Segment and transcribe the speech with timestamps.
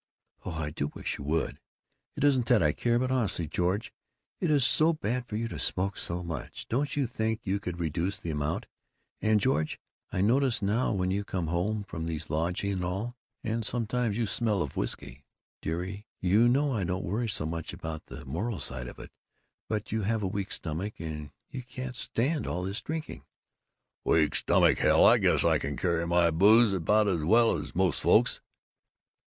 [0.43, 1.59] "Oh, I do wish you would!
[2.15, 3.93] It isn't that I care, but honestly, George,
[4.39, 6.65] it is so bad for you to smoke so much.
[6.69, 8.65] Don't you think you could reduce the amount?
[9.21, 9.79] And George
[10.11, 14.25] I notice now, when you come home from these lodges and all, that sometimes you
[14.25, 15.23] smell of whisky.
[15.61, 19.11] Dearie, you know I don't worry so much about the moral side of it,
[19.67, 23.23] but you have a weak stomach and you can't stand all this drinking."
[24.03, 25.05] "Weak stomach, hell!
[25.05, 28.41] I guess I can carry my booze about as well as most folks!"